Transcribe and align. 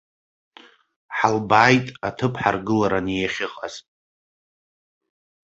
Ҳалбааит 1.17 1.87
аҭыԥ 2.07 2.33
ҳаргылараны 2.41 3.11
иахьыҟаз. 3.15 3.75